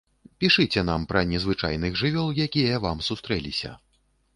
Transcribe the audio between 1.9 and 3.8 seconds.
жывёл, якія вам сустрэліся.